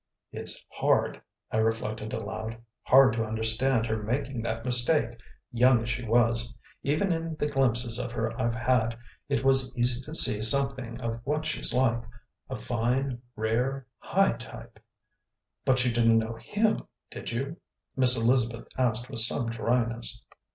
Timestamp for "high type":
13.99-14.79